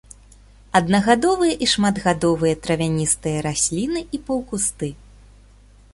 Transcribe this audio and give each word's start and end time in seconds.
Аднагадовыя 0.79 1.53
і 1.65 1.67
шматгадовыя 1.73 2.55
травяністыя 2.65 3.45
расліны 3.49 4.01
і 4.19 4.25
паўкусты. 4.31 4.89